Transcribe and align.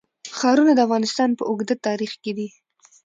ښارونه 0.37 0.71
د 0.75 0.79
افغانستان 0.87 1.29
په 1.37 1.43
اوږده 1.49 1.75
تاریخ 1.87 2.11
کې 2.23 2.31
دي. 2.37 2.47